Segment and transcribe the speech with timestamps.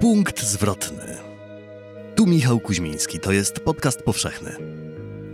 [0.00, 1.16] Punkt zwrotny.
[2.16, 4.56] Tu Michał Kuźmiński, to jest podcast powszechny.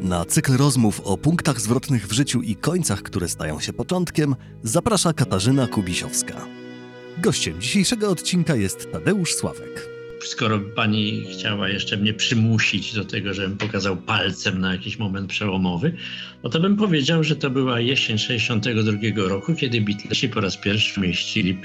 [0.01, 5.13] Na cykl rozmów o punktach zwrotnych w życiu i końcach, które stają się początkiem, zaprasza
[5.13, 6.47] Katarzyna Kubisiowska.
[7.19, 9.89] Gościem dzisiejszego odcinka jest Tadeusz Sławek.
[10.25, 15.97] Skoro pani chciała jeszcze mnie przymusić do tego, żebym pokazał palcem na jakiś moment przełomowy,
[16.43, 18.93] no to bym powiedział, że to była jesień 62
[19.29, 21.59] roku, kiedy Beatlesi po raz pierwszy umieścili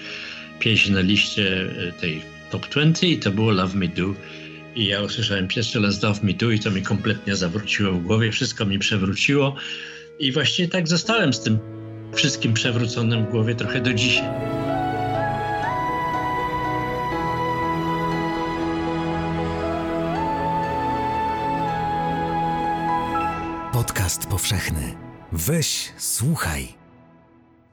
[0.60, 1.70] pieśń na liście
[2.02, 4.14] tej Top 20 i to było Love Me Do.
[4.76, 8.32] I ja usłyszałem pierwszy raz Love Me Do i to mi kompletnie zawróciło w głowie,
[8.32, 9.56] wszystko mi przewróciło.
[10.20, 11.60] I właściwie tak zostałem z tym
[12.16, 14.28] wszystkim przewróconym w głowie trochę do dzisiaj.
[23.74, 24.98] Podcast powszechny.
[25.32, 26.87] Weź, słuchaj.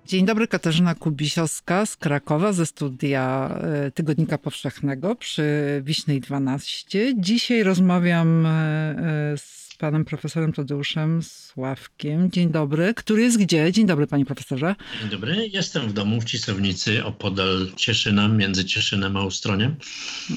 [0.06, 5.42] Dzień dobry, Katarzyna Kubisiowska z Krakowa ze studia e, Tygodnika Powszechnego przy
[5.84, 7.14] Wiśnej 12.
[7.16, 12.30] Dzisiaj rozmawiam e, e, z panem profesorem Tadeuszem Sławkiem.
[12.30, 12.94] Dzień dobry.
[12.94, 13.72] Który jest gdzie?
[13.72, 14.74] Dzień dobry, panie profesorze.
[15.00, 15.48] Dzień dobry.
[15.48, 19.76] Jestem w domu w Cisownicy, opodal Cieszyna, między Cieszynem a Ustroniem.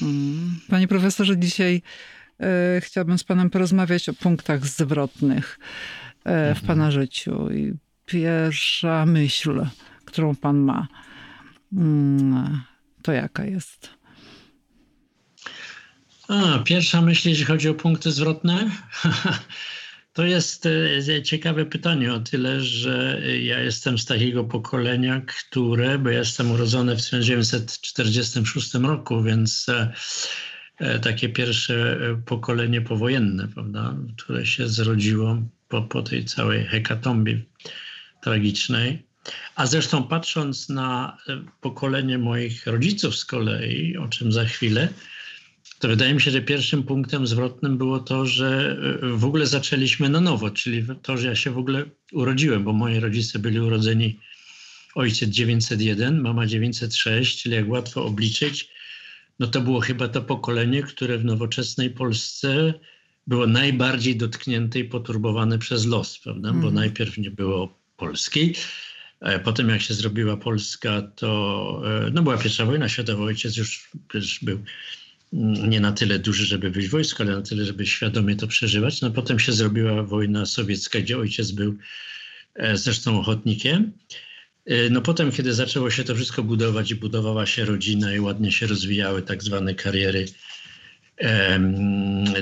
[0.02, 0.60] Mm.
[0.68, 1.82] Panie profesorze, dzisiaj
[2.80, 5.58] chciałabym z panem porozmawiać o punktach zwrotnych
[6.54, 7.50] w pana życiu.
[7.52, 7.72] I
[8.08, 9.66] pierwsza myśl,
[10.04, 10.88] którą pan ma,
[11.72, 12.60] mm,
[13.02, 13.90] to jaka jest?
[16.28, 18.70] A, pierwsza myśl, jeśli chodzi o punkty zwrotne,
[20.12, 20.66] to jest
[21.08, 26.96] e, ciekawe pytanie o tyle, że ja jestem z takiego pokolenia, które, bo jestem urodzony
[26.96, 29.92] w 1946 roku, więc e,
[30.78, 37.42] e, takie pierwsze pokolenie powojenne, prawda, które się zrodziło po, po tej całej hekatombie
[38.20, 39.02] tragicznej.
[39.54, 41.16] A zresztą patrząc na
[41.60, 44.88] pokolenie moich rodziców z kolei, o czym za chwilę,
[45.78, 50.20] to wydaje mi się, że pierwszym punktem zwrotnym było to, że w ogóle zaczęliśmy na
[50.20, 54.18] nowo, czyli to, że ja się w ogóle urodziłem, bo moi rodzice byli urodzeni
[54.94, 58.68] ojciec 901, mama 906, czyli jak łatwo obliczyć,
[59.38, 62.74] no to było chyba to pokolenie, które w nowoczesnej Polsce
[63.26, 66.48] było najbardziej dotknięte i poturbowane przez los, prawda?
[66.48, 66.74] Bo mhm.
[66.74, 68.54] najpierw nie było Polski.
[69.44, 73.24] Potem jak się zrobiła Polska, to e, no była pierwsza wojna światowa.
[73.24, 74.58] Ojciec już, już był
[75.68, 79.00] nie na tyle duży, żeby być w wojsku, ale na tyle, żeby świadomie to przeżywać.
[79.00, 81.76] No potem się zrobiła wojna sowiecka, gdzie ojciec był
[82.54, 83.92] e, zresztą ochotnikiem.
[84.66, 88.52] E, no potem, kiedy zaczęło się to wszystko budować i budowała się rodzina i ładnie
[88.52, 90.26] się rozwijały tak zwane kariery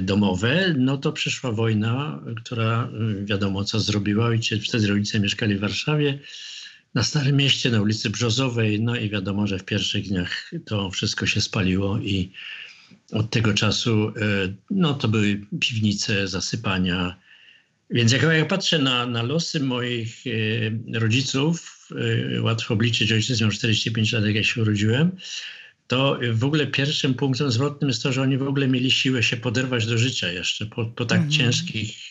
[0.03, 2.89] domowe, no to przyszła wojna, która
[3.21, 4.27] y, wiadomo co zrobiła.
[4.27, 6.19] Ojciec, wtedy rodzice mieszkali w Warszawie,
[6.95, 11.27] na Starym Mieście, na ulicy Brzozowej, no i wiadomo, że w pierwszych dniach to wszystko
[11.27, 12.33] się spaliło i
[13.13, 14.13] od tego czasu y,
[14.71, 17.17] no to były piwnice, zasypania.
[17.91, 21.89] Więc jak ja patrzę na, na losy moich y, rodziców,
[22.41, 25.11] łatwo obliczyć, ojciec miał 45 lat, jak ja się urodziłem,
[25.87, 29.37] to w ogóle pierwszym punktem zwrotnym jest to, że oni w ogóle mieli siłę się
[29.37, 31.33] poderwać do życia jeszcze po, po tak, mhm.
[31.33, 32.11] ciężkich,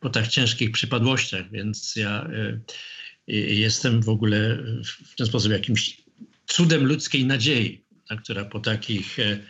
[0.00, 2.60] po tak ciężkich przypadłościach, więc ja y,
[3.28, 5.96] y, jestem w ogóle w ten sposób jakimś
[6.46, 7.84] cudem ludzkiej nadziei,
[8.22, 9.44] która po takich, y,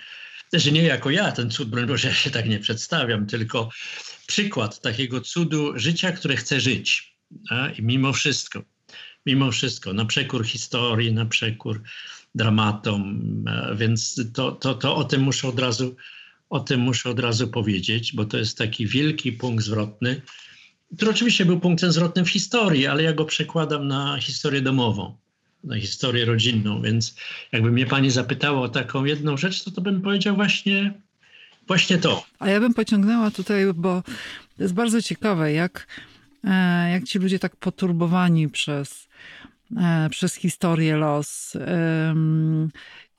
[0.53, 3.71] że nie jako ja, ten cud, broń Boże, ja się tak nie przedstawiam, tylko
[4.27, 7.15] przykład takiego cudu życia, które chce żyć.
[7.51, 7.69] A?
[7.69, 8.65] I mimo wszystko,
[9.27, 11.83] mimo wszystko, na przekór historii, na przekór
[12.35, 15.97] dramatom, e, więc to, to, to o tym muszę od razu
[16.51, 20.23] o tym muszę od razu powiedzieć, bo to jest taki wielki punkt zwrotny,
[20.97, 25.17] który oczywiście był punktem zwrotnym w historii, ale ja go przekładam na historię domową,
[25.65, 27.17] na historię rodzinną, więc
[27.53, 30.95] jakby mnie pani zapytała o taką jedną rzecz, to to bym powiedział właśnie,
[31.67, 32.25] właśnie to.
[32.39, 34.03] A ja bym pociągnęła tutaj, bo
[34.57, 35.87] to jest bardzo ciekawe, jak,
[36.45, 39.09] e, jak ci ludzie tak poturbowani przez
[40.11, 41.57] przez historię los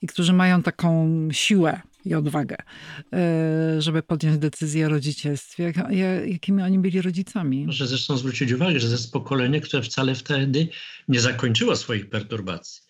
[0.02, 2.56] i którzy mają taką siłę i odwagę,
[3.12, 5.72] e, żeby podjąć decyzję o rodzicielstwie.
[6.26, 7.64] Jakimi oni byli rodzicami?
[7.64, 10.68] Proszę zresztą zwrócić uwagę, że to jest pokolenie, które wcale wtedy
[11.08, 12.82] nie zakończyło swoich perturbacji.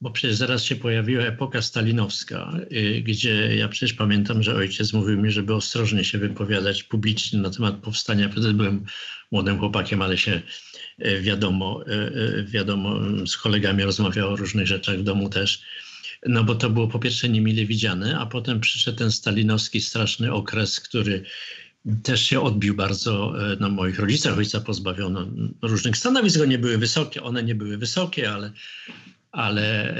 [0.00, 5.22] Bo przecież zaraz się pojawiła epoka stalinowska, y, gdzie ja przecież pamiętam, że ojciec mówił
[5.22, 8.28] mi, żeby ostrożnie się wypowiadać publicznie na temat powstania.
[8.28, 8.84] Wtedy byłem
[9.32, 14.98] młodym chłopakiem, ale się E, wiadomo, e, e, wiadomo, z kolegami rozmawiał o różnych rzeczach
[14.98, 15.62] w domu też.
[16.26, 20.80] No bo to było po pierwsze niemile widziane, a potem przyszedł ten stalinowski straszny okres,
[20.80, 21.24] który
[22.02, 24.38] też się odbił bardzo na moich rodzicach.
[24.38, 25.26] Ojca pozbawiono
[25.62, 28.52] różnych stanowisk, nie były wysokie, one nie były wysokie, ale
[29.32, 29.94] ale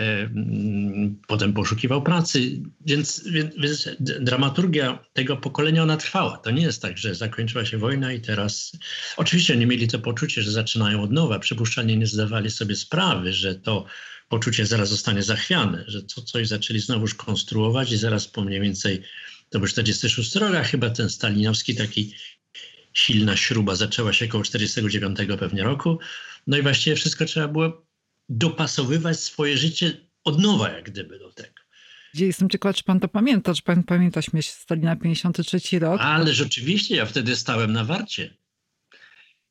[1.27, 6.39] potem poszukiwał pracy, więc, więc, więc, dramaturgia tego pokolenia ona trwała.
[6.39, 8.73] To nie jest tak, że zakończyła się wojna i teraz.
[9.17, 11.39] Oczywiście nie mieli to poczucie, że zaczynają od nowa.
[11.39, 13.85] Przypuszczalnie nie zdawali sobie sprawy, że to
[14.29, 19.03] poczucie zaraz zostanie zachwiane, że coś zaczęli znowuż konstruować i zaraz po mniej więcej
[19.51, 22.15] to był 46 rok, a chyba ten stalinowski taki
[22.93, 25.99] silna śruba zaczęła się około 49 pewnie roku.
[26.47, 27.92] No i właściwie wszystko trzeba było
[28.29, 31.63] dopasowywać swoje życie od nowa, jak gdyby do tego.
[32.15, 36.01] Jestem ciekawa, czy pan to pamięta, czy pan pamięta śmierć Stalina 53 rok?
[36.01, 38.35] Ale rzeczywiście, ja wtedy stałem na warcie.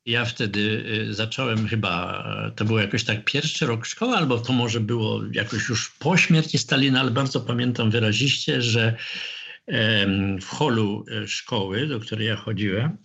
[0.06, 2.24] Ja wtedy y, zacząłem chyba,
[2.56, 6.58] to był jakoś tak pierwszy rok szkoły, albo to może było jakoś już po śmierci
[6.58, 8.96] Stalina, ale bardzo pamiętam wyraziście, że
[10.40, 12.96] w holu e, szkoły, do której ja chodziłem,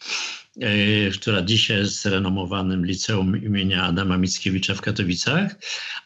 [0.61, 5.55] e, która dzisiaj jest renomowanym liceum imienia Adama Mickiewicza w Katowicach,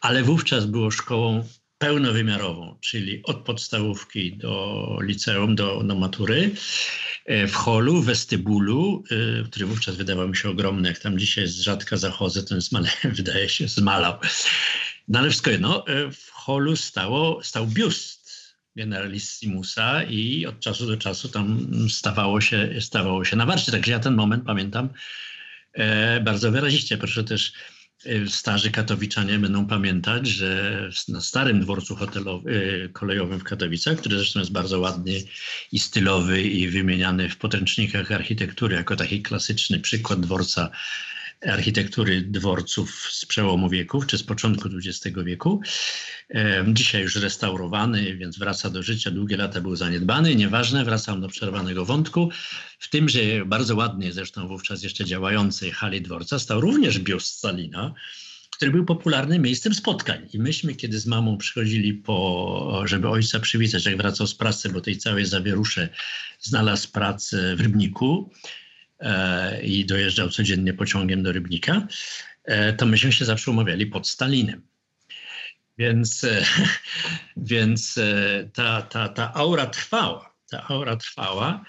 [0.01, 1.43] ale wówczas było szkołą
[1.77, 6.51] pełnowymiarową, czyli od podstawówki do liceum, do, do matury,
[7.25, 9.03] e, w holu, westybulu,
[9.45, 13.49] który wówczas wydawał mi się ogromny, jak tam dzisiaj z rzadka zachodzę, ten zmale, wydaje
[13.49, 14.13] się zmalał.
[15.07, 18.20] No ale wszystko jedno, w holu stało, stał biust
[18.75, 23.71] generalissimusa i od czasu do czasu tam stawało się, stawało się na warcie.
[23.71, 24.89] Także ja ten moment pamiętam
[25.73, 26.97] e, bardzo wyraziście.
[26.97, 27.53] Proszę też
[28.05, 34.17] e, starzy katowiczanie będą pamiętać, że na starym dworcu hotelowym, e, kolejowym w Katowicach, który
[34.17, 35.13] zresztą jest bardzo ładny
[35.71, 40.71] i stylowy i wymieniany w podręcznikach architektury jako taki klasyczny przykład dworca
[41.47, 45.61] architektury dworców z przełomu wieków, czy z początku XX wieku.
[46.67, 49.11] Dzisiaj już restaurowany, więc wraca do życia.
[49.11, 50.35] Długie lata był zaniedbany.
[50.35, 52.29] Nieważne, wracam do przerwanego wątku.
[52.79, 57.93] W tym, że bardzo ładnie zresztą wówczas jeszcze działającej hali dworca stał również biust Stalina,
[58.51, 60.27] który był popularnym miejscem spotkań.
[60.33, 64.81] I myśmy, kiedy z mamą przychodzili po, żeby ojca przywitać, jak wracał z pracy, bo
[64.81, 65.89] tej całej zawierusze
[66.39, 68.31] znalazł pracę w Rybniku,
[69.63, 71.87] i dojeżdżał codziennie pociągiem do Rybnika,
[72.43, 74.61] e, to myśmy się zawsze umawiali pod Stalinem.
[75.77, 76.45] Więc, e,
[77.37, 77.99] więc
[78.53, 80.33] ta, ta, ta aura trwała.
[80.49, 81.65] Ta aura trwała.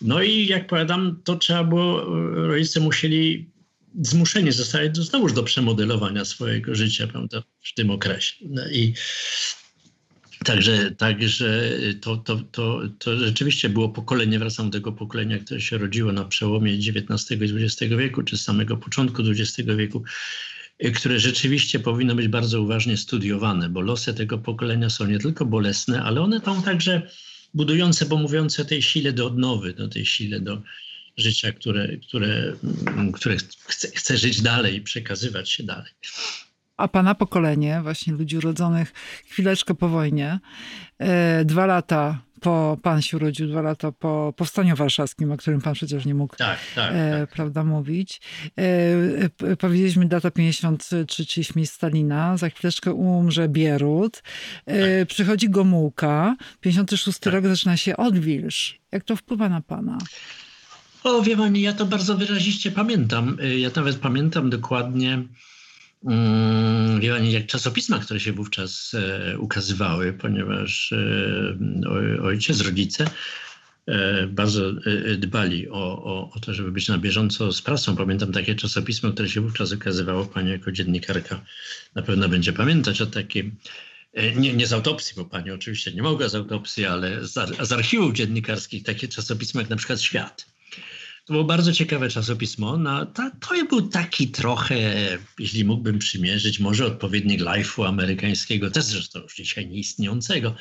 [0.00, 2.04] No i jak powiadam, to trzeba było,
[2.46, 3.54] rodzice musieli
[4.02, 8.34] zmuszeni zostali znowuż do przemodelowania swojego życia prawda, w tym okresie.
[8.40, 8.94] No i
[10.44, 11.70] Także, także
[12.00, 16.24] to, to, to, to rzeczywiście było pokolenie, wracam do tego pokolenia, które się rodziło na
[16.24, 20.02] przełomie XIX i XX wieku, czy z samego początku XX wieku,
[20.94, 26.02] które rzeczywiście powinno być bardzo uważnie studiowane, bo losy tego pokolenia są nie tylko bolesne,
[26.02, 27.02] ale one są także
[27.54, 30.62] budujące, bo mówiące o tej sile do odnowy, do tej sile do
[31.16, 32.52] życia, które, które,
[33.14, 33.36] które
[33.66, 35.92] chce, chce żyć dalej i przekazywać się dalej
[36.76, 38.92] a pana pokolenie, właśnie ludzi urodzonych
[39.26, 40.40] chwileczkę po wojnie,
[40.98, 45.74] e, dwa lata po, pan się urodził dwa lata po powstaniu warszawskim, o którym pan
[45.74, 47.30] przecież nie mógł tak, tak, e, tak.
[47.30, 48.20] prawda, mówić.
[48.58, 52.36] E, powiedzieliśmy data 53, czyli śmierć Stalina.
[52.36, 54.22] Za chwileczkę umrze Bierut.
[54.66, 55.08] E, tak.
[55.08, 56.36] Przychodzi Gomułka.
[56.60, 57.32] 56 tak.
[57.32, 58.78] rok zaczyna się odwilż.
[58.92, 59.98] Jak to wpływa na pana?
[61.04, 63.36] O, wie pani, ja to bardzo wyraziście pamiętam.
[63.56, 65.22] Ja nawet pamiętam dokładnie
[67.22, 73.10] jak czasopisma, które się wówczas e, ukazywały, ponieważ e, ojciec, rodzice
[73.86, 74.72] e, bardzo
[75.18, 77.96] dbali o, o, o, to, żeby być na bieżąco z prasą.
[77.96, 80.24] Pamiętam takie czasopismo, które się wówczas ukazywało.
[80.24, 81.40] Pani jako dziennikarka
[81.94, 83.56] na pewno będzie pamiętać o takim,
[84.36, 87.32] nie, nie z autopsji, bo pani oczywiście nie mogła z autopsji, ale z,
[87.68, 90.53] z archiwów dziennikarskich, takie czasopismo jak na przykład Świat.
[91.24, 92.76] To było bardzo ciekawe czasopismo.
[92.76, 94.76] No, to, to był taki trochę,
[95.38, 100.54] jeśli mógłbym przymierzyć, może odpowiednik life'u amerykańskiego, też zresztą już dzisiaj nieistniejącego.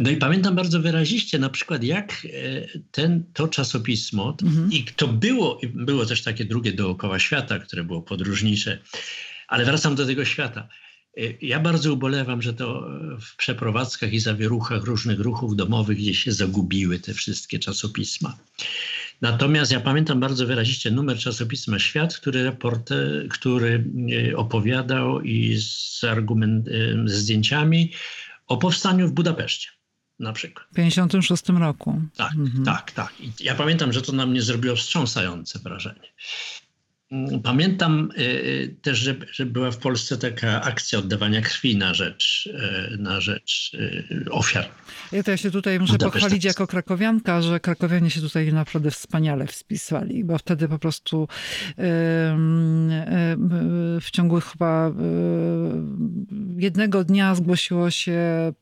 [0.00, 4.72] No i pamiętam bardzo wyraziście na przykład, jak e, ten, to czasopismo, mhm.
[4.72, 8.78] i to było, było też takie drugie dookoła świata, które było podróżnicze,
[9.48, 10.68] ale wracam do tego świata.
[11.16, 16.32] E, ja bardzo ubolewam, że to w przeprowadzkach i zawieruchach różnych ruchów domowych gdzieś się
[16.32, 18.38] zagubiły te wszystkie czasopisma.
[19.20, 22.90] Natomiast ja pamiętam bardzo wyraziście numer czasopisma Świat, który, raport,
[23.30, 23.84] który
[24.30, 26.72] e, opowiadał i z, argument, e,
[27.04, 27.92] z zdjęciami
[28.46, 29.70] o powstaniu w Budapeszcie
[30.18, 30.66] na przykład.
[30.72, 32.02] W 56 roku.
[32.16, 32.64] Tak, mhm.
[32.64, 33.20] tak, tak.
[33.20, 36.12] I ja pamiętam, że to na mnie zrobiło wstrząsające wrażenie.
[37.10, 41.94] Mm, pamiętam y, y, też, że, że, była w Polsce taka akcja oddawania krwi na
[41.94, 42.48] rzecz,
[42.92, 43.76] y, na rzecz
[44.30, 44.68] ofiar.
[45.12, 49.46] Ja to ja się tutaj muszę pochwalić jako krakowianka, że krakowianie się tutaj naprawdę wspaniale
[49.46, 51.28] wspisali, bo wtedy po prostu
[54.00, 54.92] w ciągu chyba
[56.56, 58.52] jednego dnia zgłosiło się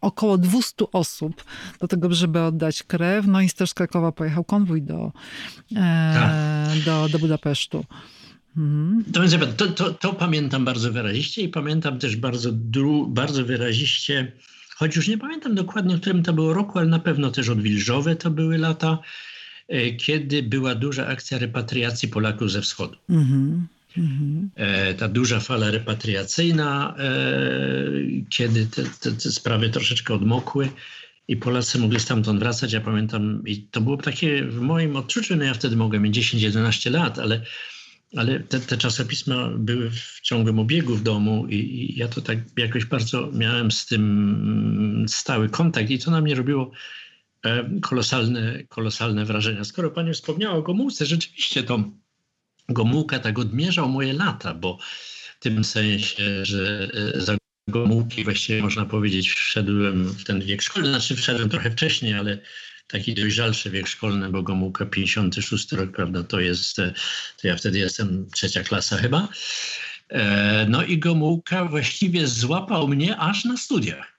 [0.00, 1.44] około 200 osób
[1.80, 3.26] do tego, żeby oddać krew.
[3.26, 5.12] No i też z Krakowa pojechał konwój do,
[5.76, 6.84] e, tak.
[6.84, 7.84] do, do Budapesztu.
[8.56, 9.04] Mhm.
[9.56, 12.50] To, to, to, pamiętam bardzo wyraziście i pamiętam też bardzo,
[13.08, 14.32] bardzo wyraziście,
[14.76, 18.16] choć już nie pamiętam dokładnie, w którym to było roku, ale na pewno też odwilżowe
[18.16, 18.98] to były lata,
[19.68, 22.96] e, kiedy była duża akcja repatriacji Polaków ze wschodu.
[23.10, 23.66] Mhm.
[23.98, 24.50] Mhm.
[24.98, 28.01] Ta duża fala repatriacyjna, e,
[28.32, 30.68] kiedy te, te, te, sprawy troszeczkę odmokły
[31.28, 32.72] i Polacy mogli stamtąd wracać.
[32.72, 36.90] Ja pamiętam, i to było takie w moim odczuciu, no ja wtedy mogłem mieć 10-11
[36.90, 37.40] lat, ale,
[38.16, 42.38] ale te, te, czasopisma były w ciągłym obiegu w domu i, i ja to tak
[42.56, 46.70] jakoś bardzo miałem z tym stały kontakt i to na mnie robiło
[47.44, 49.64] e, kolosalne, kolosalne wrażenia.
[49.64, 51.84] Skoro pani wspomniała o Gomułce, rzeczywiście to
[52.68, 54.78] Gomułka tak odmierzał moje lata, bo
[55.40, 60.88] w tym sensie, że e, za Gomułki właściwie można powiedzieć wszedłem w ten wiek szkolny,
[60.88, 62.38] znaczy wszedłem trochę wcześniej, ale
[62.86, 66.92] taki dojrzalszy wiek szkolny, bo Gomułka 56 rok, prawda, to jest, e,
[67.42, 69.28] to ja wtedy jestem trzecia klasa chyba.
[70.08, 74.18] E, no i Gomułka właściwie złapał mnie aż na studiach.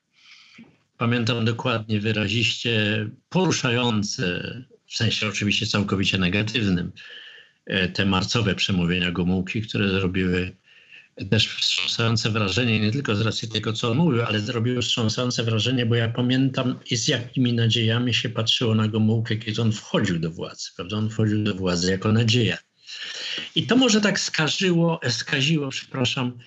[0.97, 4.55] Pamiętam dokładnie, wyraziście poruszające,
[4.87, 6.91] w sensie oczywiście całkowicie negatywnym,
[7.65, 10.55] E, te marcowe przemówienia Gomułki, które zrobiły
[11.29, 15.95] też wstrząsające wrażenie, nie tylko z racji tego, co mówił, ale zrobiły wstrząsające wrażenie, bo
[15.95, 20.69] ja pamiętam, z jakimi nadziejami się patrzyło na Gomułkę, kiedy on wchodził do władzy.
[20.75, 20.97] Prawda?
[20.97, 22.57] On wchodził do władzy jako nadzieja.
[23.55, 26.37] I to może tak skażyło, skaziło, przepraszam,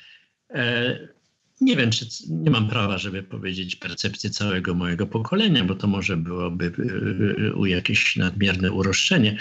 [0.51, 1.17] e,
[1.61, 6.17] nie wiem, czy nie mam prawa, żeby powiedzieć percepcję całego mojego pokolenia, bo to może
[6.17, 6.73] byłoby
[7.65, 9.39] y, jakieś nadmierne uroszczenie,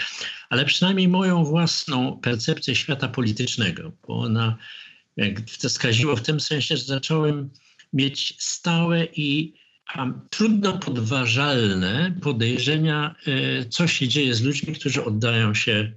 [0.50, 4.56] ale przynajmniej moją własną percepcję świata politycznego, bo ona
[5.68, 7.50] skaziło w tym sensie, że zacząłem
[7.92, 9.54] mieć stałe i
[10.30, 15.92] trudno podważalne podejrzenia, y, co się dzieje z ludźmi, którzy oddają się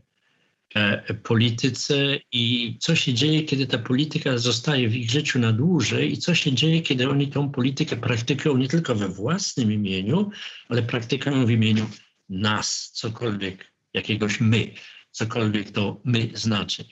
[0.76, 6.14] E, polityce i co się dzieje, kiedy ta polityka zostaje w ich życiu na dłużej
[6.14, 10.30] i co się dzieje, kiedy oni tą politykę praktykują nie tylko we własnym imieniu,
[10.70, 11.90] ale praktykują w imieniu
[12.30, 14.72] nas, cokolwiek, jakiegoś my,
[15.12, 16.86] cokolwiek to my znaczy.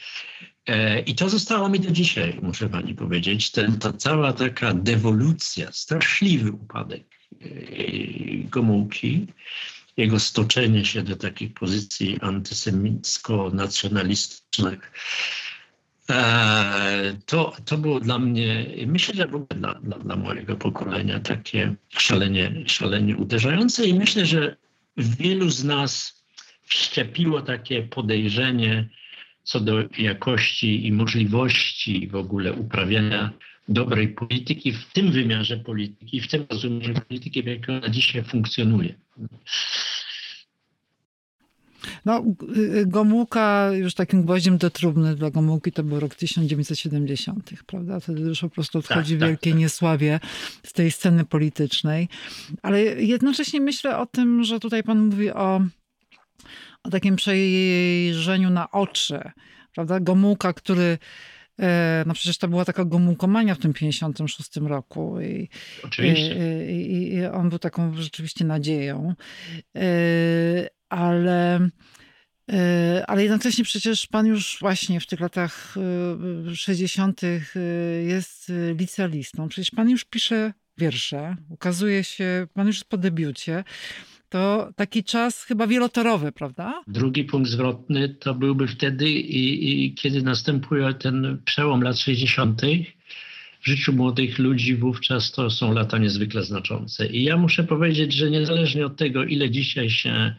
[0.67, 3.51] E, I to zostało mi do dzisiaj, muszę pani powiedzieć.
[3.51, 7.45] Ten, ta cała taka dewolucja, straszliwy upadek e,
[8.43, 9.27] Gomułki,
[9.97, 14.91] jego stoczenie się do takich pozycji antysemicko-nacjonalistycznych.
[16.09, 21.19] E, to, to było dla mnie, myślę, że w ogóle dla, dla, dla mojego pokolenia
[21.19, 24.55] takie szalenie, szalenie uderzające i myślę, że
[24.97, 26.23] wielu z nas
[26.63, 28.89] wszczepiło takie podejrzenie
[29.47, 33.31] co do jakości i możliwości w ogóle uprawiania
[33.69, 38.95] dobrej polityki w tym wymiarze polityki, w tym rozumieniu polityki, w jakiej ona dzisiaj funkcjonuje.
[42.05, 42.23] No,
[42.85, 47.99] Gomułka już takim gwoździem do trumny dla Gomułki to był rok 1970, prawda?
[47.99, 49.59] Wtedy już po prostu odchodzi tak, tak, wielkie tak.
[49.59, 50.19] niesławie
[50.63, 52.07] z tej sceny politycznej.
[52.61, 55.61] Ale jednocześnie myślę o tym, że tutaj pan mówi o,
[56.87, 59.19] o takim przejrzeniu na oczy,
[59.73, 59.99] prawda?
[59.99, 60.97] Gomułka, który
[61.59, 65.21] E, no przecież to była taka gomułkomania w tym 56 roku.
[65.21, 65.49] I,
[65.83, 66.35] Oczywiście.
[66.71, 69.13] I, I, on był taką rzeczywiście nadzieją.
[69.75, 69.83] E,
[70.89, 71.69] ale,
[72.51, 75.75] e, ale jednocześnie przecież pan już właśnie w tych latach
[76.53, 77.21] 60.
[78.07, 79.47] jest licealistą.
[79.47, 83.63] Przecież pan już pisze wiersze, ukazuje się, pan już jest po debiucie
[84.29, 86.81] to taki czas chyba wielotorowy, prawda?
[86.87, 92.61] Drugi punkt zwrotny to byłby wtedy, i, i kiedy następuje ten przełom lat 60.
[93.61, 97.07] W życiu młodych ludzi wówczas to są lata niezwykle znaczące.
[97.07, 100.35] I ja muszę powiedzieć, że niezależnie od tego, ile dzisiaj się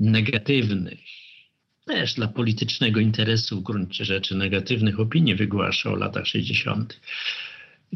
[0.00, 0.98] negatywnych,
[1.86, 7.00] też dla politycznego interesu w gruncie rzeczy negatywnych opinii wygłasza o latach 60.,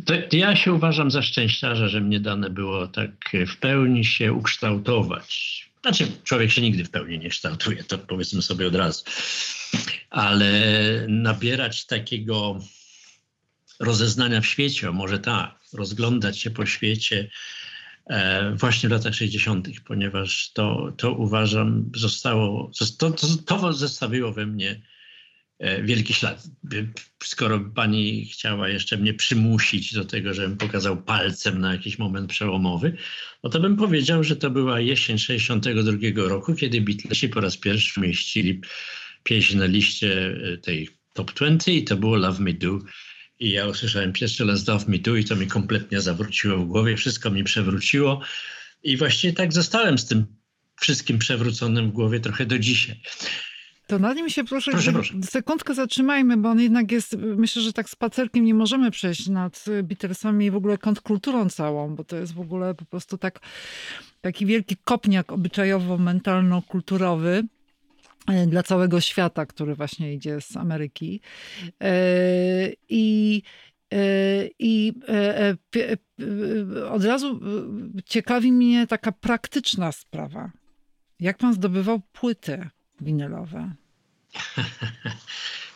[0.04, 3.10] to, to ja się uważam za szczęściarza, że mnie dane było tak
[3.46, 5.60] w pełni się ukształtować.
[5.82, 9.04] Znaczy, człowiek się nigdy w pełni nie kształtuje, to powiedzmy sobie od razu.
[10.10, 10.52] Ale
[11.08, 12.60] nabierać takiego
[13.80, 17.30] rozeznania w świecie, może tak, rozglądać się po świecie
[18.06, 24.46] e, właśnie w latach 60., ponieważ to, to uważam zostało, to, to, to zostawiło we
[24.46, 24.80] mnie
[25.82, 26.42] wielki ślad.
[27.22, 32.96] Skoro pani chciała jeszcze mnie przymusić do tego, żebym pokazał palcem na jakiś moment przełomowy,
[33.44, 35.92] no to bym powiedział, że to była jesień 62
[36.28, 38.60] roku, kiedy Beatlesi po raz pierwszy mieścili
[39.22, 42.78] pieśń na liście e, tej top 20 i to było Love Me Do.
[43.38, 46.96] I ja usłyszałem pierwszy raz Love Me Do i to mi kompletnie zawróciło w głowie,
[46.96, 48.20] wszystko mi przewróciło.
[48.82, 50.26] I właściwie tak zostałem z tym
[50.80, 53.00] wszystkim przewróconym w głowie trochę do dzisiaj.
[53.90, 57.72] To nad nim się proszę, proszę, proszę, sekundkę zatrzymajmy, bo on jednak jest, myślę, że
[57.72, 62.34] tak spacerkiem nie możemy przejść nad Beatlesami i w ogóle kontrkulturą całą, bo to jest
[62.34, 63.40] w ogóle po prostu tak,
[64.20, 67.42] taki wielki kopniak obyczajowo-mentalno-kulturowy
[68.26, 71.20] e, dla całego świata, który właśnie idzie z Ameryki.
[71.82, 71.92] E,
[72.88, 73.42] I
[73.92, 73.96] e,
[74.58, 74.92] i
[76.90, 77.40] od razu
[78.04, 80.50] ciekawi mnie taka praktyczna sprawa.
[81.20, 83.72] Jak pan zdobywał płyty winylowe?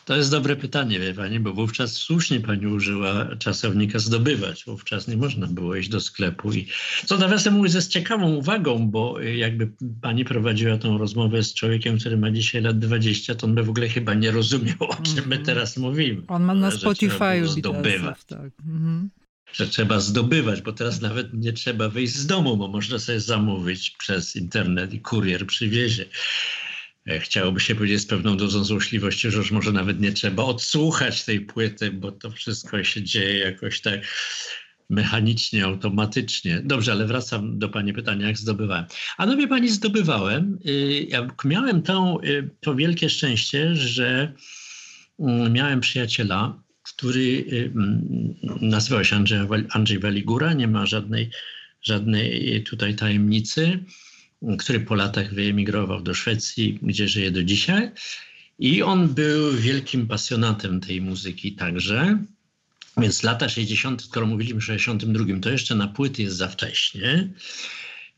[0.05, 4.65] To jest dobre pytanie, wie pani, bo wówczas słusznie pani użyła czasownika zdobywać.
[4.65, 6.53] Wówczas nie można było iść do sklepu.
[6.53, 6.67] I
[7.05, 12.17] co nawiasem mówiąc jest ciekawą uwagą, bo jakby pani prowadziła tą rozmowę z człowiekiem, który
[12.17, 15.21] ma dzisiaj lat 20, to on by w ogóle chyba nie rozumiał, o czym my
[15.21, 15.43] mhm.
[15.43, 16.21] teraz mówimy.
[16.27, 18.23] On ma na Spotify zdobywać.
[18.23, 18.51] Tak.
[18.65, 19.09] Mhm
[19.53, 23.91] że trzeba zdobywać, bo teraz nawet nie trzeba wyjść z domu, bo można sobie zamówić
[23.91, 26.05] przez internet i kurier przywiezie.
[27.09, 31.23] E, chciałoby się powiedzieć z pewną dozą złośliwości, że już może nawet nie trzeba odsłuchać
[31.23, 33.99] tej płyty, bo to wszystko się dzieje jakoś tak
[34.89, 36.61] mechanicznie, automatycznie.
[36.63, 38.85] Dobrze, ale wracam do Pani pytania, jak zdobywałem.
[39.17, 40.59] A no wie Pani, zdobywałem.
[40.65, 41.07] Y,
[41.45, 44.33] miałem tą, y, to wielkie szczęście, że
[45.19, 51.29] mm, miałem przyjaciela, który y, mm, nazywał się Andrzej, Andrzej Waligura, nie ma żadnej,
[51.81, 53.79] żadnej tutaj tajemnicy
[54.59, 57.91] który po latach wyemigrował do Szwecji, gdzie żyje do dzisiaj.
[58.59, 62.19] I on był wielkim pasjonatem tej muzyki także.
[62.97, 67.29] Więc lata 60., skoro mówiliśmy o 62, to jeszcze na płyty jest za wcześnie.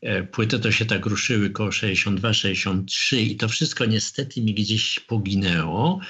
[0.02, 5.00] E, płyty to się tak ruszyły koło 62, 63 i to wszystko niestety mi gdzieś
[5.00, 6.00] poginęło.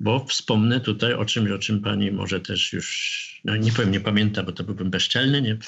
[0.00, 4.00] Bo wspomnę tutaj o czymś, o czym pani może też już, no nie powiem, nie
[4.00, 5.58] pamięta, bo to byłbym bezczelny, nie,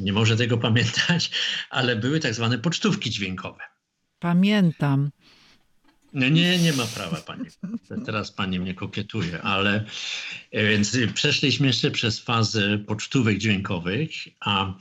[0.00, 1.30] nie może tego pamiętać,
[1.70, 3.60] ale były tak zwane pocztówki dźwiękowe.
[4.18, 5.10] Pamiętam.
[6.12, 7.44] No nie, nie ma prawa pani.
[8.06, 9.84] Teraz pani mnie kokietuje, ale
[10.52, 14.74] e, więc przeszliśmy jeszcze przez fazę pocztówek dźwiękowych, a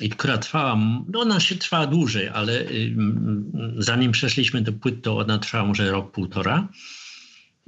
[0.00, 0.76] i która trwała,
[1.08, 2.64] no ona się trwała dłużej, ale
[3.78, 6.68] zanim przeszliśmy do płyt, to ona trwała może rok, półtora.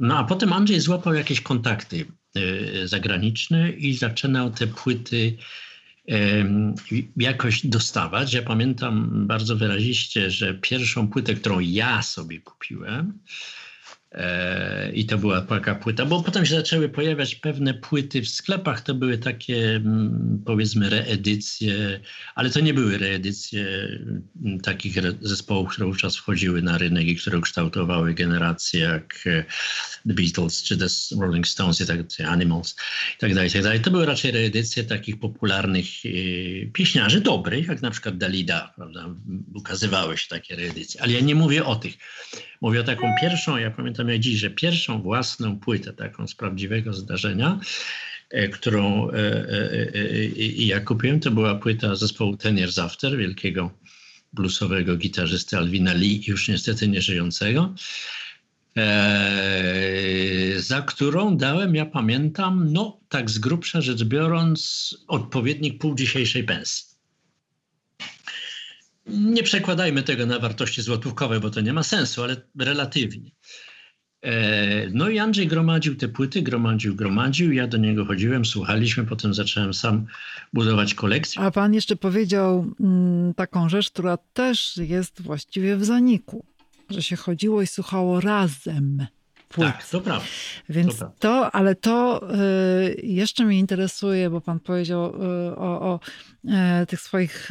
[0.00, 5.36] No a potem Andrzej złapał jakieś kontakty e, zagraniczne i zaczynał te płyty
[7.16, 8.34] jakoś dostawać.
[8.34, 13.18] Ja pamiętam bardzo wyraziście, że pierwszą płytę, którą ja sobie kupiłem,
[14.94, 18.80] I to była taka płyta, bo potem się zaczęły pojawiać pewne płyty w sklepach.
[18.80, 22.00] To były takie, mm, powiedzmy, reedycje,
[22.34, 23.66] ale to nie były reedycje
[24.44, 29.44] mm, takich zespołów, które wówczas wchodziły na rynek i które kształtowały generacje jak e,
[30.08, 30.86] The Beatles czy The
[31.20, 32.76] Rolling Stones, i tak, Animals
[33.16, 33.80] i tak dalej, tak dalej.
[33.80, 36.08] To były raczej reedycje takich popularnych e,
[36.72, 39.14] pieśniarzy, dobrych, jak na przykład Dalida, prawda?
[39.54, 41.02] Ukazywały się takie reedycje.
[41.02, 41.94] Ale ja nie mówię o tych.
[42.60, 46.92] Mówię o taką pierwszą, ja pamiętam jak dziś, że pierwszą własną płytę taką z prawdziwego
[46.92, 47.60] zdarzenia,
[48.30, 49.94] e, którą e, e,
[50.56, 53.70] ja kupiłem, to była płyta zespołu Ten Years After, wielkiego
[54.32, 57.74] bluesowego gitarzysty Alwina Lee, już niestety nieżyjącego,
[60.56, 66.90] za którą dałem, ja pamiętam, no tak z grubsza rzecz biorąc, odpowiednik pół dzisiejszej pensji.
[69.06, 73.30] Nie przekładajmy tego na wartości złotówkowe, bo to nie ma sensu, ale relatywnie.
[74.22, 77.52] E, no i Andrzej gromadził te płyty, gromadził, gromadził.
[77.52, 80.06] Ja do niego chodziłem, słuchaliśmy, potem zacząłem sam
[80.52, 81.42] budować kolekcję.
[81.42, 86.44] A pan jeszcze powiedział mm, taką rzecz, która też jest właściwie w zaniku,
[86.90, 89.06] że się chodziło i słuchało razem
[89.56, 90.26] Tak, to prawda.
[90.68, 96.00] Więc to, to ale to y, jeszcze mnie interesuje, bo pan powiedział y, o, o
[96.82, 97.50] y, tych swoich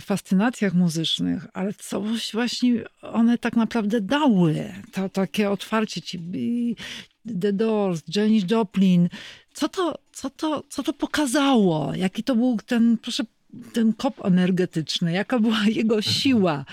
[0.00, 4.72] fascynacjach muzycznych, ale coś właśnie one tak naprawdę dały.
[4.92, 6.18] To takie otwarcie ci.
[7.40, 9.08] The Doors, Janis Joplin.
[9.52, 11.94] Co to, co, to, co to pokazało?
[11.94, 13.24] Jaki to był ten, proszę
[13.72, 16.64] ten kop energetyczny, jaka była jego siła.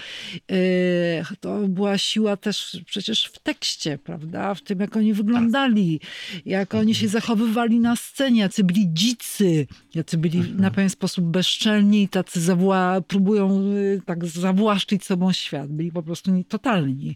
[0.52, 4.54] E, to była siła też przecież w tekście, prawda?
[4.54, 6.00] W tym, jak oni wyglądali,
[6.46, 10.62] jak oni się zachowywali na scenie, jacy byli dzicy, jacy byli mhm.
[10.62, 15.72] na pewien sposób bezczelni, tacy zawła, próbują y, tak zawłaszczyć sobą świat.
[15.72, 17.16] Byli po prostu totalni.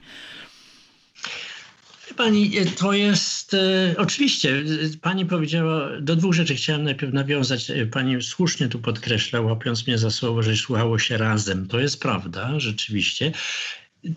[2.19, 4.63] Pani, to jest e, oczywiście,
[5.01, 7.71] pani powiedziała, do dwóch rzeczy chciałem najpierw nawiązać.
[7.71, 11.67] E, pani słusznie tu podkreśla, łapiąc mnie za słowo, że słuchało się razem.
[11.67, 13.31] To jest prawda, rzeczywiście.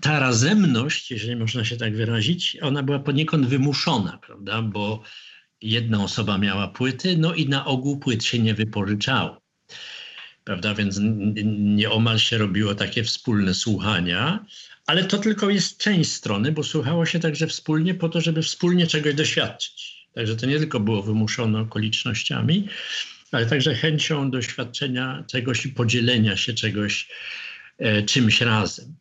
[0.00, 5.02] Ta razemność, jeżeli można się tak wyrazić, ona była poniekąd wymuszona, prawda, bo
[5.60, 9.40] jedna osoba miała płyty, no i na ogół płyt się nie wypożyczało.
[10.44, 11.00] Prawda, więc
[11.54, 14.44] nieomal się robiło takie wspólne słuchania,
[14.86, 18.86] ale to tylko jest część strony, bo słuchało się także wspólnie po to, żeby wspólnie
[18.86, 20.06] czegoś doświadczyć.
[20.14, 22.68] Także to nie tylko było wymuszone okolicznościami,
[23.32, 27.08] ale także chęcią doświadczenia czegoś i podzielenia się czegoś
[27.78, 28.94] e, czymś razem.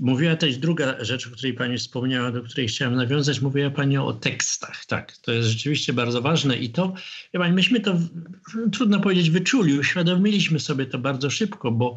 [0.00, 4.12] Mówiła też druga rzecz, o której Pani wspomniała, do której chciałem nawiązać, mówiła Pani o
[4.12, 4.86] tekstach.
[4.86, 6.94] Tak, to jest rzeczywiście bardzo ważne i to,
[7.32, 7.98] ja Pani, myśmy to,
[8.72, 11.96] trudno powiedzieć, wyczuli, uświadomiliśmy sobie to bardzo szybko, bo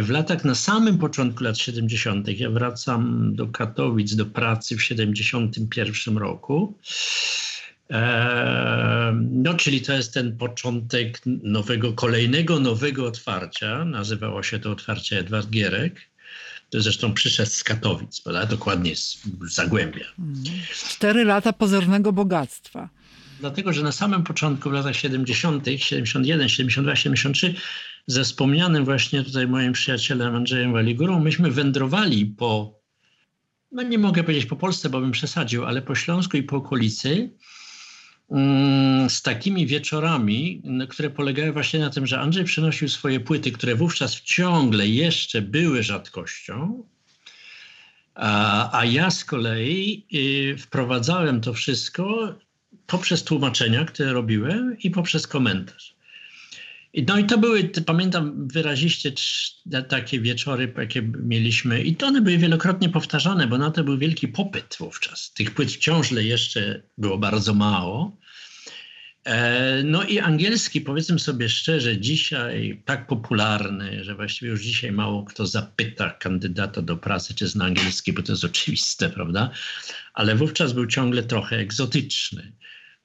[0.00, 6.18] w latach, na samym początku lat 70., ja wracam do Katowic, do pracy w 71
[6.18, 6.78] roku.
[9.14, 13.84] No, czyli to jest ten początek nowego, kolejnego nowego otwarcia.
[13.84, 16.00] Nazywało się to otwarcie Edward Gierek.
[16.70, 18.46] To zresztą przyszedł z Katowic, prawda?
[18.46, 20.04] dokładnie z Zagłębia.
[20.88, 22.88] Cztery lata pozornego bogactwa.
[23.40, 27.54] Dlatego, że na samym początku, w latach 70., 71, 72, 73,
[28.06, 32.80] ze wspomnianym właśnie tutaj moim przyjacielem Andrzejem Waligurą, myśmy wędrowali po,
[33.72, 37.30] no nie mogę powiedzieć po Polsce, bo bym przesadził, ale po Śląsku i po okolicy
[38.30, 43.74] mm, z takimi wieczorami, które polegały właśnie na tym, że Andrzej przynosił swoje płyty, które
[43.74, 46.84] wówczas ciągle jeszcze były rzadkością,
[48.14, 52.34] a, a ja z kolei y, wprowadzałem to wszystko
[52.86, 55.94] poprzez tłumaczenia, które robiłem i poprzez komentarz.
[56.94, 59.12] No i to były, pamiętam wyraziście
[59.88, 64.28] takie wieczory, jakie mieliśmy i to one były wielokrotnie powtarzane, bo na to był wielki
[64.28, 65.32] popyt wówczas.
[65.32, 68.16] Tych płyt wciąż jeszcze było bardzo mało.
[69.24, 75.24] E, no i angielski, powiedzmy sobie szczerze, dzisiaj tak popularny, że właściwie już dzisiaj mało
[75.24, 79.50] kto zapyta kandydata do pracy, czy zna angielski, bo to jest oczywiste, prawda?
[80.14, 82.52] Ale wówczas był ciągle trochę egzotyczny.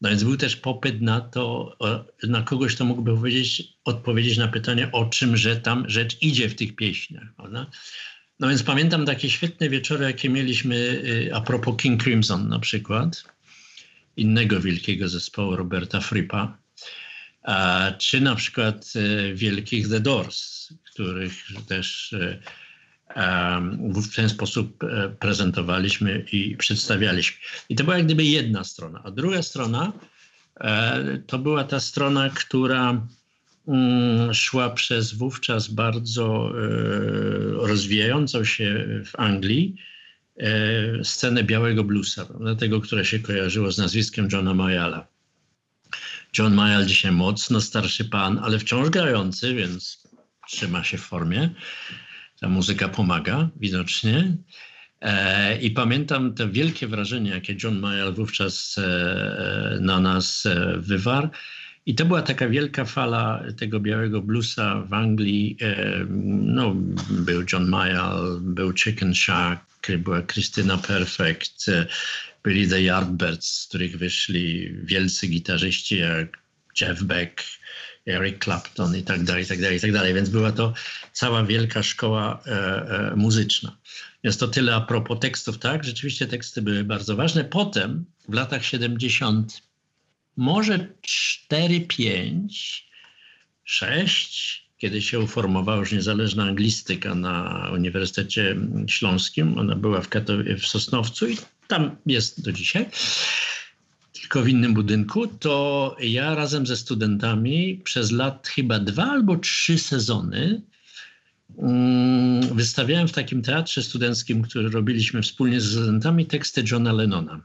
[0.02, 1.76] No więc był też popyt na to,
[2.24, 6.56] na kogoś, kto mógłby powiedzieć, odpowiedzieć na pytanie, o czym że tam rzecz idzie w
[6.56, 7.36] tych pieśniach.
[7.38, 7.66] Prawda?
[8.40, 13.24] No więc pamiętam takie świetne wieczory, jakie mieliśmy y, a propos King Crimson na przykład,
[14.18, 16.58] innego wielkiego zespołu Roberta Frippa,
[17.98, 22.40] czy na przykład y, wielkich The Doors, których też y,
[23.82, 27.38] w ten sposób e, prezentowaliśmy i przedstawialiśmy.
[27.70, 29.02] I to była jak gdyby jedna strona.
[29.04, 29.94] A druga strona
[30.60, 33.08] e, to była ta strona, która
[33.68, 39.76] mm, szła przez wówczas bardzo e, rozwijającą się w Anglii
[41.04, 42.26] scenę białego bluesa,
[42.60, 45.08] tego, które się kojarzyło z nazwiskiem Johna Mayala.
[46.38, 50.08] John Mayall dzisiaj mocno starszy pan, ale wciąż grający, więc
[50.48, 51.50] trzyma się w formie
[52.40, 54.38] ta muzyka pomaga widocznie.
[55.02, 61.30] E, I pamiętam to wielkie wrażenie, jakie John Mayall wówczas e, na nas e, wywarł.
[61.86, 65.58] I to była taka wielka fala tego białego bluesa w Anglii.
[66.30, 66.76] No,
[67.10, 71.66] był John Mayall, był Chicken Shack, była Krystyna Perfect,
[72.44, 76.38] byli The Yardbirds, z których wyszli wielcy gitarzyści jak
[76.82, 77.44] Jeff Beck,
[78.08, 80.14] Eric Clapton i tak dalej, i tak dalej, i tak dalej.
[80.14, 80.74] Więc była to
[81.14, 83.78] cała wielka szkoła e, e, muzyczna.
[84.24, 85.84] Jest to tyle a propos tekstów, tak?
[85.84, 87.44] Rzeczywiście teksty były bardzo ważne.
[87.44, 89.62] Potem w latach 70,
[90.38, 92.88] może 4, 5,
[93.64, 98.56] 6, kiedy się uformowała już niezależna anglistyka na Uniwersytecie
[98.88, 102.90] Śląskim, ona była w, Katow- w Sosnowcu i tam jest do dzisiaj
[104.28, 109.80] tylko w innym budynku, to ja razem ze studentami przez lat chyba dwa albo trzy
[109.80, 110.62] sezony
[111.56, 117.42] um, wystawiałem w takim teatrze studenckim, który robiliśmy wspólnie z studentami, teksty Johna Lennona.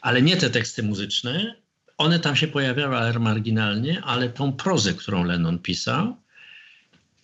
[0.00, 1.54] Ale nie te teksty muzyczne,
[1.98, 6.16] one tam się pojawiały, ale marginalnie, ale tą prozę, którą Lennon pisał.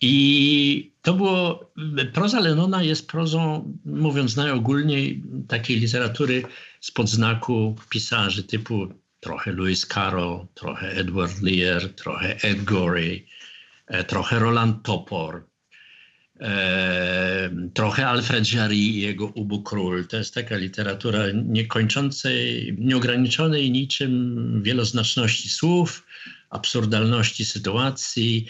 [0.01, 1.71] I to było,
[2.13, 6.43] proza Lennona jest prozą, mówiąc najogólniej, takiej literatury
[6.81, 8.87] z podznaku pisarzy typu
[9.19, 13.25] trochę Lewis Carroll, trochę Edward Lear, trochę Ed Gorey,
[13.87, 15.43] e, trochę Roland Topor,
[16.39, 20.07] e, trochę Alfred Jarry i jego Ubu Król.
[20.07, 26.05] To jest taka literatura niekończącej, nieograniczonej niczym wieloznaczności słów,
[26.49, 28.47] absurdalności sytuacji,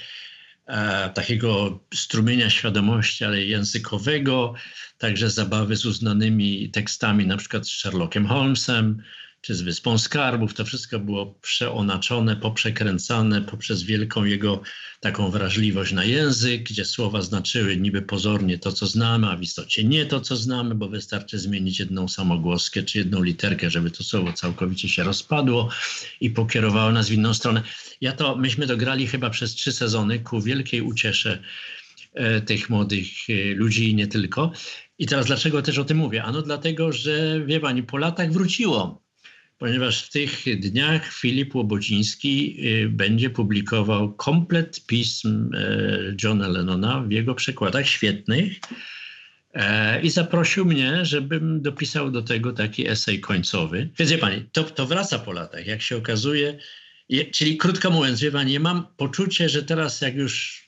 [0.68, 4.54] e, takiego strumienia świadomości, ale językowego,
[4.98, 9.04] także zabawy z uznanymi tekstami, na przykład z Sherlockiem Holmesem,
[9.44, 10.54] czy z Wyspą Skarbów.
[10.54, 14.62] To wszystko było przeonaczone, poprzekręcane poprzez wielką jego
[15.00, 19.84] taką wrażliwość na język, gdzie słowa znaczyły niby pozornie to, co znamy, a w istocie
[19.84, 24.34] nie to, co znamy, bo wystarczy zmienić jedną samogłoskę czy jedną literkę, żeby to słowo
[24.34, 25.70] całkowicie się rozpadło
[26.22, 27.64] i pokierowało nas w inną stronę.
[28.02, 31.40] Ja to, myśmy to grali chyba przez trzy sezony ku wielkiej uciesze
[32.14, 34.52] e, tych młodych e, ludzi i nie tylko.
[35.00, 36.24] I teraz dlaczego też o tym mówię?
[36.24, 39.03] Ano dlatego, że wie pani, po latach wróciło
[39.64, 47.12] ponieważ w tych dniach Filip Łobodziński y, będzie publikował komplet pism e, Johna Lennona w
[47.12, 48.60] jego przekładach świetnych
[49.54, 53.90] e, i zaprosił mnie, żebym dopisał do tego taki esej końcowy.
[54.00, 56.58] Więc wie pani, to, to wraca po latach, jak się okazuje.
[57.32, 60.64] Czyli krótko mówiąc, wie pani, mam poczucie, że teraz jak już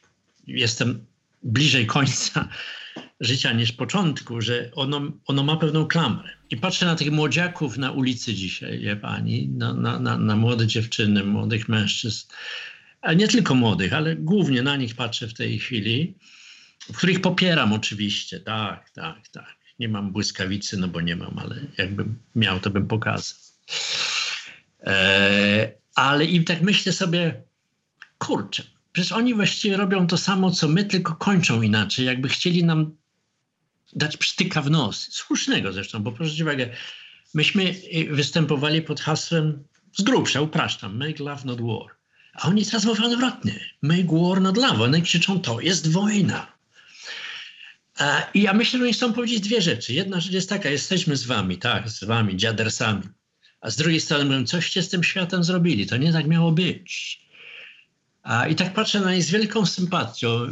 [0.47, 1.05] jestem
[1.43, 2.49] bliżej końca,
[3.19, 6.29] życia niż początku, że ono, ono ma pewną klamrę.
[6.49, 10.67] I patrzę na tych młodziaków na ulicy dzisiaj, wie pani, na, na, na, na młode
[10.67, 12.27] dziewczyny, młodych mężczyzn,
[13.01, 16.15] a nie tylko młodych, ale głównie na nich patrzę w tej chwili,
[16.93, 19.55] w których popieram oczywiście, tak, tak, tak.
[19.79, 23.37] Nie mam błyskawicy, no bo nie mam, ale jakbym miał, to bym pokazał.
[24.83, 27.43] E, ale i tak myślę sobie,
[28.17, 32.05] kurczę, przecież oni właściwie robią to samo, co my, tylko kończą inaczej.
[32.05, 32.95] Jakby chcieli nam
[33.95, 35.07] dać przytyka w nos.
[35.11, 36.69] Słusznego zresztą, bo proszę uwagę,
[37.33, 39.63] myśmy y, występowali pod hasłem
[39.97, 41.95] z grubsza, upraszczam, make love not war.
[42.33, 44.83] A oni teraz mówią odwrotnie, make war not love.
[44.83, 46.55] One krzyczą, to jest wojna.
[48.33, 49.93] I ja myślę, że oni chcą powiedzieć dwie rzeczy.
[49.93, 53.03] Jedna rzecz jest taka, jesteśmy z wami, tak, z wami, dziadersami.
[53.61, 57.21] A z drugiej strony mówią, coście z tym światem zrobili, to nie tak miało być.
[58.23, 60.47] A, I tak patrzę na nich z wielką sympatią.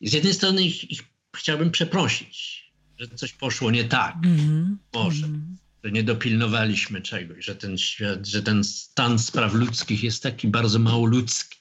[0.00, 1.04] Z jednej strony ich, ich
[1.36, 2.57] chciałbym przeprosić,
[2.98, 4.16] że coś poszło nie tak.
[4.24, 5.26] Mm, Może.
[5.26, 5.56] Mm.
[5.84, 10.78] Że nie dopilnowaliśmy czegoś, że ten świat, że ten stan spraw ludzkich jest taki bardzo
[10.78, 11.58] mało ludzki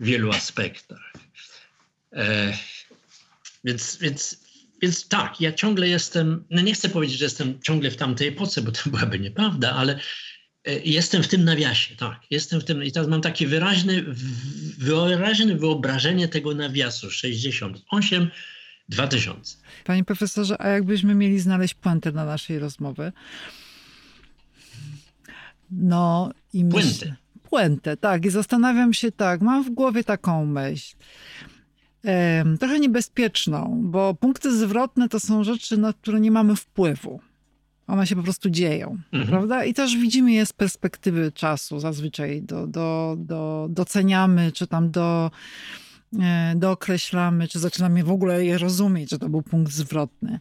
[0.00, 1.12] w wielu aspektach.
[2.12, 2.58] E,
[3.64, 4.40] więc, więc,
[4.82, 8.62] więc tak, ja ciągle jestem, no nie chcę powiedzieć, że jestem ciągle w tamtej epoce,
[8.62, 10.00] bo to byłaby nieprawda, ale
[10.64, 12.20] e, jestem w tym nawiasie, tak.
[12.30, 14.02] Jestem w tym i teraz mam takie wyraźne,
[14.78, 18.30] wyraźne wyobrażenie tego nawiasu 68
[18.88, 19.56] 2000.
[19.84, 23.12] Panie profesorze, a jakbyśmy mieli znaleźć puentę na naszej rozmowy?
[25.70, 27.16] No i myślę...
[27.50, 28.24] Puentę, tak.
[28.24, 30.96] I zastanawiam się tak, mam w głowie taką myśl.
[32.60, 37.20] trochę niebezpieczną, bo punkty zwrotne to są rzeczy, na które nie mamy wpływu.
[37.86, 39.30] One się po prostu dzieją, mhm.
[39.30, 39.64] prawda?
[39.64, 41.80] I też widzimy je z perspektywy czasu.
[41.80, 45.30] Zazwyczaj do, do, do, doceniamy, czy tam do
[46.56, 50.40] dookreślamy, czy zaczynamy w ogóle je rozumieć, że to był punkt zwrotny.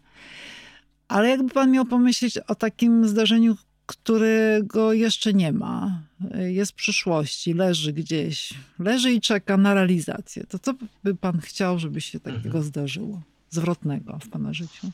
[1.07, 6.01] Ale jakby pan miał pomyśleć o takim zdarzeniu, którego jeszcze nie ma,
[6.31, 10.73] e, jest w przyszłości, leży gdzieś, leży i czeka na realizację, to co
[11.03, 12.63] by pan chciał, żeby się takiego mhm.
[12.63, 14.91] zdarzyło, zwrotnego w pana życiu?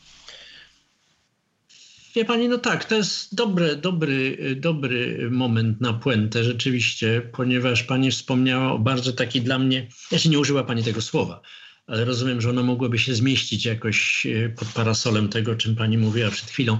[2.15, 8.11] Wie pani, no tak, to jest dobry, dobry, dobry moment na puentę rzeczywiście, ponieważ pani
[8.11, 11.41] wspomniała o bardzo taki dla mnie, ja się nie użyła pani tego słowa,
[11.87, 15.97] ale rozumiem, że ono mogłoby się zmieścić jakoś e, pod parasolem tego, o czym pani
[15.97, 16.79] mówiła przed chwilą,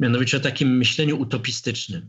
[0.00, 2.08] mianowicie o takim myśleniu utopistycznym.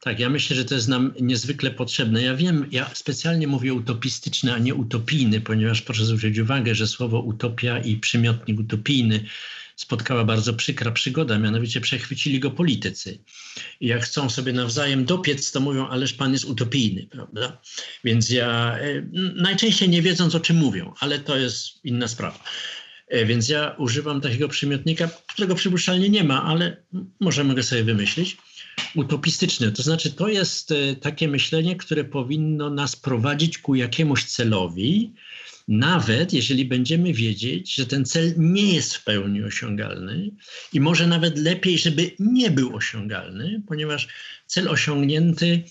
[0.00, 2.22] Tak, ja myślę, że to jest nam niezwykle potrzebne.
[2.22, 7.20] Ja wiem, ja specjalnie mówię utopistyczny, a nie utopijny, ponieważ proszę zwrócić uwagę, że słowo
[7.20, 9.24] utopia i przymiotnik utopijny
[9.76, 13.18] spotkała bardzo przykra przygoda, mianowicie przechwycili go politycy.
[13.80, 17.60] I jak chcą sobie nawzajem dopiec, to mówią, ależ pan jest utopijny, prawda?
[18.04, 19.02] Więc ja e,
[19.34, 22.44] najczęściej nie wiedząc o czym mówią, ale to jest inna sprawa.
[23.08, 26.76] E, więc ja używam takiego przymiotnika, którego przypuszczalnie nie ma, ale
[27.20, 28.36] możemy go sobie wymyślić.
[28.94, 35.12] Utopistyczny, to znaczy to jest e, takie myślenie, które powinno nas prowadzić ku jakiemuś celowi,
[35.68, 40.30] nawet jeżeli będziemy wiedzieć, że ten cel nie jest w pełni osiągalny
[40.72, 44.08] i może nawet lepiej, żeby nie był osiągalny, ponieważ
[44.46, 45.62] cel osiągnięty,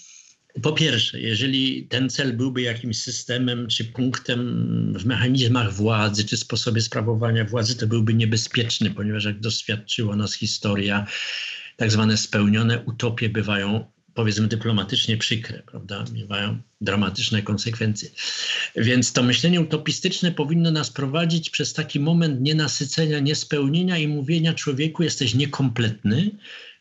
[0.62, 6.82] po pierwsze, jeżeli ten cel byłby jakimś systemem czy punktem w mechanizmach władzy czy sposobie
[6.82, 11.08] sprawowania władzy, to byłby niebezpieczny, ponieważ jak doświadczyła nas historia,
[11.80, 16.06] tak zwane spełnione utopie bywają powiedzmy dyplomatycznie przykre, prawda?
[16.13, 18.10] Miewają dramatyczne konsekwencje.
[18.76, 25.04] Więc to myślenie utopistyczne powinno nas prowadzić przez taki moment nienasycenia, niespełnienia i mówienia człowieku
[25.04, 26.32] jesteś niekompletny,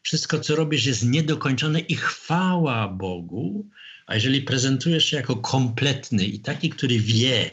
[0.02, 3.66] wszystko co robisz jest niedokończone i chwała Bogu,
[4.06, 7.50] a jeżeli prezentujesz się jako kompletny i taki, który wie,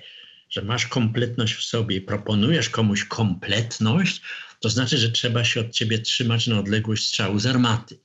[0.50, 4.22] że masz kompletność w sobie i proponujesz komuś kompletność,
[4.60, 8.00] to znaczy, że trzeba się od ciebie trzymać na odległość strzału z armaty.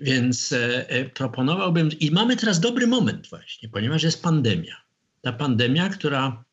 [0.00, 4.76] Więc e, e, proponowałbym, i mamy teraz dobry moment właśnie, ponieważ jest pandemia.
[5.22, 6.44] Ta pandemia, która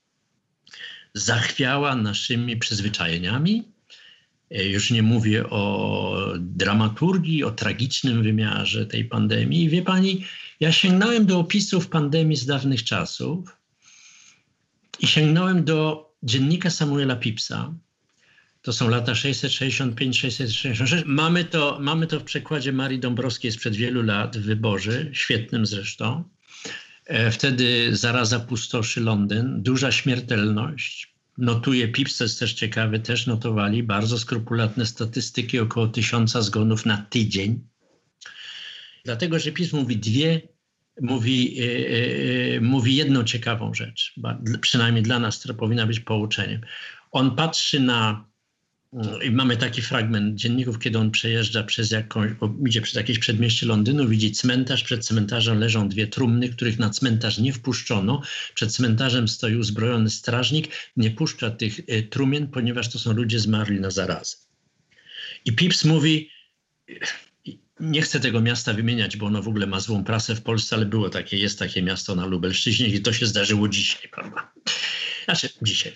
[1.13, 3.63] zachwiała naszymi przyzwyczajeniami.
[4.51, 9.69] E, już nie mówię o dramaturgii, o tragicznym wymiarze tej pandemii.
[9.69, 10.25] Wie pani,
[10.59, 13.57] ja sięgnąłem do opisów pandemii z dawnych czasów
[14.99, 17.73] i sięgnąłem do dziennika Samuela Pipsa,
[18.65, 21.03] to są lata 665-666.
[21.05, 26.23] Mamy to, mamy to w przekładzie Marii Dąbrowskiej sprzed wielu lat w wyborze, świetnym zresztą.
[27.05, 31.15] E, wtedy zaraza pustoszy Londyn, duża śmiertelność.
[31.37, 36.97] Notuje Pips, to jest też ciekawy, też notowali bardzo skrupulatne statystyki, około tysiąca zgonów na
[36.97, 37.67] tydzień.
[39.03, 40.41] Dlatego, że PiS mówi dwie,
[41.01, 44.13] mówi, yy, mówi jedną ciekawą rzecz,
[44.61, 46.61] przynajmniej dla nas, która powinna być pouczeniem.
[47.11, 48.34] On patrzy na
[49.23, 52.31] i mamy taki fragment dzienników, kiedy on przejeżdża przez jakąś,
[52.67, 57.37] idzie przez jakieś przedmieście Londynu, widzi cmentarz, przed cmentarzem leżą dwie trumny, których na cmentarz
[57.37, 58.21] nie wpuszczono.
[58.53, 63.79] Przed cmentarzem stoi uzbrojony strażnik, nie puszcza tych y, trumien, ponieważ to są ludzie zmarli
[63.79, 64.37] na zarazę.
[65.45, 66.29] I Pips mówi,
[67.79, 70.85] nie chcę tego miasta wymieniać, bo ono w ogóle ma złą prasę w Polsce, ale
[70.85, 74.51] było takie, jest takie miasto na Lubelszczyźnie i to się zdarzyło dzisiaj, prawda?
[75.25, 75.93] Znaczy dzisiaj,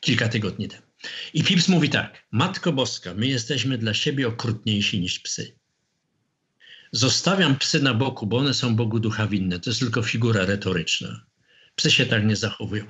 [0.00, 0.89] kilka tygodni temu.
[1.34, 5.56] I Pips mówi tak: Matko Boska, my jesteśmy dla siebie okrutniejsi niż psy.
[6.92, 9.60] Zostawiam psy na boku, bo one są Bogu ducha winne.
[9.60, 11.26] To jest tylko figura retoryczna.
[11.74, 12.84] Psy się tak nie zachowują.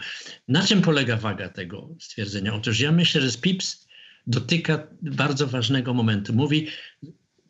[0.49, 2.55] Na czym polega waga tego stwierdzenia?
[2.55, 3.87] Otóż ja myślę, że Pips
[4.27, 6.33] dotyka bardzo ważnego momentu.
[6.33, 6.68] Mówi,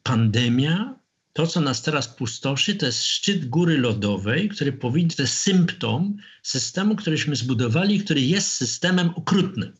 [0.02, 1.00] pandemia,
[1.32, 6.16] to co nas teraz pustoszy, to jest szczyt góry lodowej, który powinien, to jest symptom
[6.42, 9.79] systemu, któryśmy zbudowali, który jest systemem okrutnym.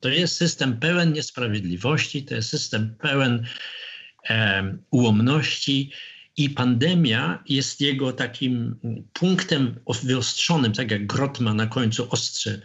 [0.00, 3.46] To jest system pełen niesprawiedliwości, to jest system pełen
[4.30, 5.92] e, ułomności
[6.36, 8.76] i pandemia jest jego takim
[9.12, 12.60] punktem wyostrzonym, tak jak grot ma na końcu ostrze,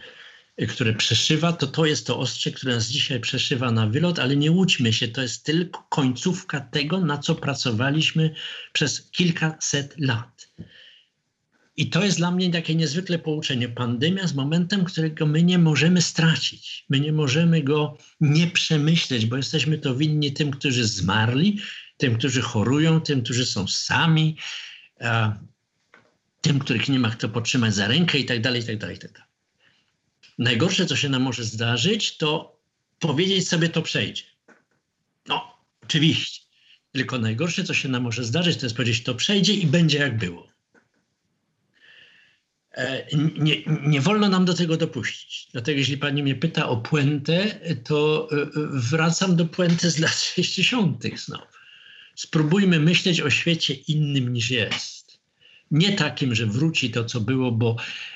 [0.68, 4.50] które przeszywa, to to jest to ostrze, które nas dzisiaj przeszywa na wylot, ale nie
[4.50, 8.34] łudźmy się, to jest tylko końcówka tego, na co pracowaliśmy
[8.72, 10.48] przez kilkaset lat.
[11.76, 13.68] I to jest dla mnie takie niezwykle pouczenie.
[13.68, 16.84] Pandemia jest momentem, którego my nie możemy stracić.
[16.88, 21.60] My nie możemy go nie przemyśleć, bo jesteśmy to winni tym, którzy zmarli,
[21.96, 24.36] tym, którzy chorują, tym, którzy są sami,
[26.40, 28.98] tym, których nie ma kto potrzymać za rękę i tak dalej, i tak dalej, i
[28.98, 29.28] tak dalej.
[30.38, 32.60] Najgorsze, co się nam może zdarzyć, to
[32.98, 34.22] powiedzieć sobie, to przejdzie.
[35.28, 36.44] No, oczywiście.
[36.92, 40.18] Tylko najgorsze, co się nam może zdarzyć, to jest powiedzieć, to przejdzie i będzie jak
[40.18, 40.53] było.
[42.76, 43.06] E,
[43.36, 43.56] nie,
[43.86, 45.48] nie wolno nam do tego dopuścić.
[45.52, 51.04] Dlatego jeśli pani mnie pyta o puentę, to e, wracam do puenty z lat 60.
[51.16, 51.44] znowu.
[52.14, 55.18] Spróbujmy myśleć o świecie innym niż jest.
[55.70, 58.13] Nie takim, że wróci to, co było, bo E,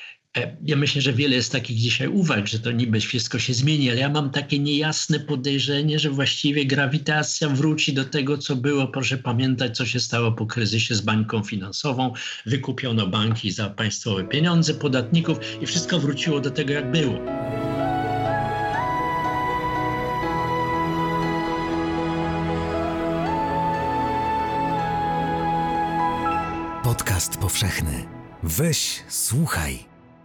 [0.65, 4.01] ja myślę, że wiele jest takich dzisiaj uwag, że to niby wszystko się zmieni, ale
[4.01, 8.89] ja mam takie niejasne podejrzenie, że właściwie grawitacja wróci do tego, co było.
[8.89, 12.13] Proszę pamiętać, co się stało po kryzysie z bańką finansową.
[12.47, 17.19] Wykupiono banki za państwowe pieniądze podatników i wszystko wróciło do tego, jak było.
[26.83, 28.05] Podcast powszechny.
[28.43, 29.98] Weź, słuchaj.